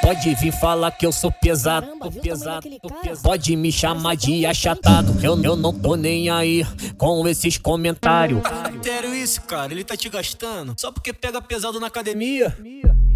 Pode 0.00 0.34
vir 0.34 0.52
falar 0.52 0.90
que 0.90 1.06
eu 1.06 1.12
sou 1.12 1.32
pesado, 1.32 1.86
Caramba, 1.86 2.10
pesado, 2.10 2.68
cara? 2.86 3.16
Pode 3.22 3.56
me 3.56 3.72
chamar 3.72 4.14
de 4.16 4.44
achatado. 4.44 5.14
Eu, 5.24 5.42
eu 5.42 5.56
não 5.56 5.72
tô 5.72 5.96
nem 5.96 6.28
aí 6.28 6.64
com 6.98 7.26
esses 7.26 7.56
comentários. 7.56 8.42
Sério 8.82 9.14
isso, 9.14 9.40
cara? 9.42 9.72
Ele 9.72 9.82
tá 9.82 9.96
te 9.96 10.08
gastando? 10.10 10.74
Só 10.76 10.92
porque 10.92 11.12
pega 11.12 11.40
pesado 11.40 11.80
na 11.80 11.86
academia? 11.86 12.54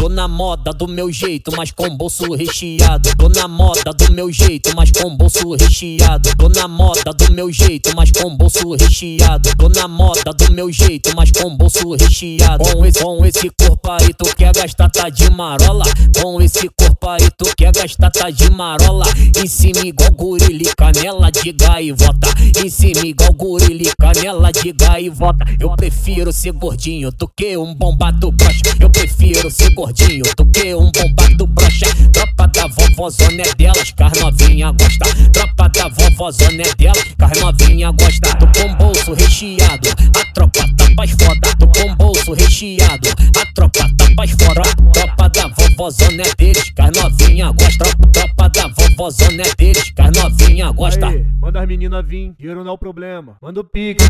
Tô 0.00 0.08
na 0.08 0.26
moda 0.26 0.72
do 0.72 0.88
meu 0.88 1.12
jeito, 1.12 1.52
mas 1.54 1.72
com 1.72 1.94
bolso 1.94 2.32
recheado. 2.32 3.14
Tô 3.18 3.28
na 3.28 3.46
moda 3.46 3.92
do 3.92 4.10
meu 4.10 4.32
jeito, 4.32 4.74
mas 4.74 4.90
com 4.90 5.14
bolso 5.14 5.54
recheado. 5.54 6.34
Tô 6.38 6.48
na 6.48 6.66
moda 6.66 7.12
do 7.12 7.30
meu 7.34 7.52
jeito, 7.52 7.94
mas 7.94 8.10
com 8.10 8.34
bolso 8.34 8.74
recheado. 8.76 9.54
Tô 9.58 9.68
na 9.68 9.86
moda 9.86 10.32
do 10.32 10.52
meu 10.54 10.72
jeito, 10.72 11.14
mas 11.14 11.30
com 11.30 11.54
bolso 11.54 11.94
recheado. 11.96 12.64
Com 12.64 12.86
esse, 12.86 13.04
com 13.04 13.26
esse 13.26 13.50
corpo 13.50 13.90
aí, 13.90 14.14
tu 14.14 14.24
quer 14.34 14.54
gastar 14.54 14.88
tá 14.88 15.10
de 15.10 15.30
marola. 15.30 15.84
Com 16.18 16.40
esse 16.40 16.66
corpo 16.70 17.06
aí, 17.06 17.30
tu 17.36 17.44
quer 17.54 17.70
gastar 17.70 18.10
tá 18.10 18.30
de 18.30 18.50
marola. 18.50 19.04
Em 19.36 19.46
cima 19.46 19.80
igual 19.80 20.38
e 20.50 20.74
canela 20.76 21.30
de 21.30 21.52
gaivota. 21.52 22.28
Em 22.64 22.70
cima 22.70 23.04
igual 23.04 23.34
gorila 23.34 23.82
e 23.82 23.92
canela 24.00 24.50
de 24.50 24.72
gaivota. 24.72 25.44
Eu 25.60 25.76
prefiro 25.76 26.32
ser 26.32 26.52
gordinho 26.52 27.12
do 27.12 27.28
que 27.28 27.54
um 27.58 27.74
bombado 27.74 28.32
broxa. 28.32 28.60
Eu 28.80 28.88
prefiro 28.88 29.50
ser 29.50 29.68
gordinho 29.74 29.89
do 29.92 30.46
que 30.46 30.74
um 30.74 30.90
bombado 30.92 31.46
broxa. 31.48 31.86
Tropa 32.12 32.46
da 32.46 32.66
vovózona 32.68 33.42
é 33.42 33.54
delas, 33.56 33.90
car 33.90 34.12
novinha 34.20 34.70
gosta. 34.70 35.30
Tropa 35.32 35.68
da 35.68 35.88
vovózona 35.88 36.62
é 36.62 36.74
delas, 36.76 37.14
car 37.18 37.32
novinha 37.40 37.90
gosta. 37.90 38.36
Tô 38.36 38.46
com 38.46 38.74
bolso 38.76 39.14
recheado, 39.14 39.88
a 39.88 40.32
tropa 40.32 40.60
tá 40.76 40.90
mais 40.96 41.10
foda. 41.10 41.56
Tô 41.58 41.66
com 41.66 41.94
bolso 41.96 42.34
recheado, 42.34 43.08
a 43.08 43.54
tropa 43.54 43.90
tá 43.96 44.10
mais 44.16 44.30
foda. 44.30 44.62
Tropa 44.92 45.28
da 45.28 45.48
vovózona 45.48 46.22
é 46.22 46.34
deles, 46.36 46.70
car 46.70 46.92
novinha 46.94 47.50
gosta. 47.50 47.84
Tropa 48.12 48.48
da 48.48 48.68
vovózona 48.68 49.42
é 49.42 49.54
deles, 49.56 49.90
car 49.90 50.12
novinha 50.14 50.70
gosta. 50.70 51.08
Manda 51.40 51.62
as 51.62 51.68
meninas 51.68 52.06
vir, 52.06 52.32
dinheiro 52.38 52.62
não 52.62 52.70
é 52.70 52.74
o 52.74 52.78
problema. 52.78 53.36
Manda 53.42 53.60
o 53.60 53.64
pique. 53.64 54.04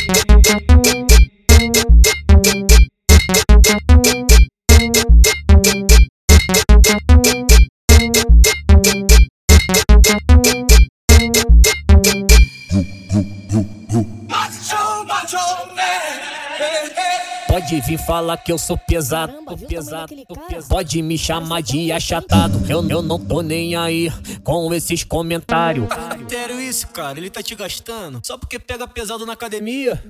Pode 17.51 17.81
vir 17.81 17.99
falar 17.99 18.37
que 18.37 18.53
eu 18.53 18.57
sou 18.57 18.79
pesado, 18.79 19.33
Caramba, 19.33 19.51
tamanho 19.51 19.69
pesado, 19.69 20.15
pesado. 20.49 20.69
Pode 20.69 21.03
me 21.03 21.19
chamar 21.19 21.61
de 21.61 21.91
achatado. 21.91 22.65
Eu, 22.71 22.89
eu 22.89 23.03
não 23.03 23.19
tô 23.19 23.41
nem 23.43 23.75
aí 23.75 24.09
com 24.45 24.73
esses 24.73 25.03
comentários. 25.03 25.89
Sério 26.29 26.61
isso, 26.61 26.87
cara? 26.87 27.19
Ele 27.19 27.29
tá 27.29 27.43
te 27.43 27.57
gastando? 27.57 28.21
Só 28.23 28.39
porque 28.39 28.57
pega 28.57 28.87
pesado 28.87 29.27
na 29.27 29.33
academia? 29.33 30.01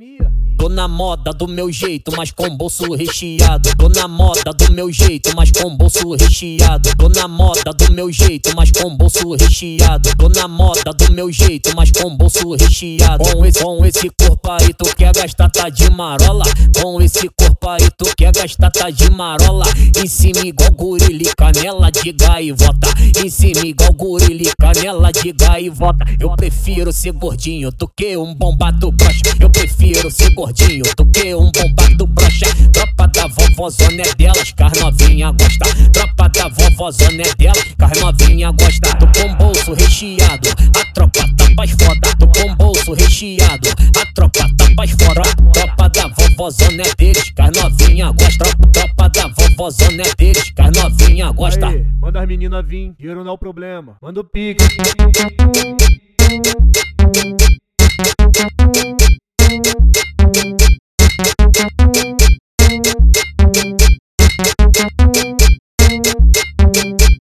Tô 0.60 0.68
na 0.68 0.86
moda 0.86 1.32
do 1.32 1.48
meu 1.48 1.72
jeito, 1.72 2.12
mas 2.14 2.30
com 2.32 2.54
bolso 2.54 2.92
recheado. 2.92 3.74
Tô 3.78 3.88
na 3.88 4.06
moda 4.06 4.52
do 4.52 4.70
meu 4.70 4.92
jeito, 4.92 5.34
mas 5.34 5.50
com 5.50 5.74
bolso 5.74 6.14
recheado. 6.14 6.94
Tô 6.98 7.08
na 7.08 7.26
moda 7.26 7.72
do 7.72 7.90
meu 7.90 8.12
jeito, 8.12 8.54
mas 8.54 8.70
com 8.70 8.94
bolso 8.94 9.34
recheado. 9.36 10.14
Tô 10.18 10.28
na 10.28 10.46
moda 10.46 10.92
do 10.92 11.12
meu 11.14 11.32
jeito, 11.32 11.74
mas 11.74 11.90
com 11.90 12.14
bolso 12.14 12.54
recheado. 12.56 13.24
Com 13.24 13.46
esse, 13.46 13.64
com 13.64 13.86
esse 13.86 14.10
corpo 14.10 14.50
aí, 14.50 14.74
tu 14.74 14.84
quer 14.94 15.14
gastar 15.14 15.48
tá 15.48 15.70
de 15.70 15.88
marola. 15.90 16.44
Com 16.78 17.00
esse 17.00 17.26
corpo 17.30 17.66
aí, 17.66 17.88
tu 17.96 18.04
quer 18.14 18.30
gastar 18.30 18.70
tá 18.70 18.90
de 18.90 19.10
marola. 19.10 19.64
Em 19.96 20.06
cima 20.06 20.40
igual 20.40 20.72
gorila 20.72 21.22
e 21.22 21.34
canela 21.36 21.90
de 21.90 22.12
gaivota. 22.12 22.88
Em 23.24 23.30
cima 23.30 23.64
igual 23.64 23.94
gorila 23.94 24.42
e 24.42 24.52
canela 24.60 25.10
de 25.10 25.32
gaivota. 25.32 26.04
Eu 26.20 26.36
prefiro 26.36 26.92
ser 26.92 27.12
gordinho 27.12 27.70
do 27.70 27.88
que 27.88 28.14
um 28.18 28.34
bombado 28.34 28.92
broxa. 28.92 29.22
Eu 29.40 29.48
prefiro 29.48 30.10
ser 30.10 30.28
gordinho 30.34 30.49
do 30.52 31.06
que 31.06 31.34
um 31.34 31.50
bombado 31.52 32.06
broxa. 32.08 32.46
Tropa 32.72 33.06
da 33.08 33.28
vovózona 33.28 34.02
é 34.02 34.14
delas, 34.16 34.52
car 34.52 34.72
novinha 34.80 35.30
gosta. 35.30 35.90
Tropa 35.92 36.28
da 36.28 36.48
vovózona 36.48 37.22
é 37.22 37.34
delas, 37.36 37.74
car 37.78 37.92
novinha 38.00 38.50
gosta. 38.50 38.94
Tô 38.96 39.06
com 39.06 39.34
bolso 39.36 39.74
recheado, 39.74 40.48
a 40.76 40.92
tropa 40.92 41.20
tá 41.36 41.54
mais 41.56 41.70
foda. 41.70 42.16
Tô 42.18 42.26
com 42.26 42.54
bolso 42.56 42.94
recheado, 42.94 43.68
a 43.68 44.14
tropa 44.14 44.50
tá 44.56 44.70
mais 44.76 44.90
foda. 44.90 45.22
Tropa 45.52 45.88
da 45.88 46.08
vovózona 46.08 46.82
é 46.82 46.94
deles, 46.96 47.30
car 47.30 47.50
novinha 47.54 48.10
gosta. 48.10 48.44
Tropa 48.72 49.08
da 49.08 49.28
vovózona 49.28 50.02
é 50.02 50.14
deles, 50.16 50.50
car 50.50 50.72
novinha 50.74 51.30
gosta. 51.30 51.68
Manda 52.00 52.22
as 52.22 52.28
meninas 52.28 52.66
vir, 52.66 52.92
dinheiro 52.98 53.22
não 53.22 53.30
é 53.30 53.34
o 53.34 53.38
problema. 53.38 53.96
Manda 54.02 54.20
o 54.20 54.24
pique. 54.24 54.64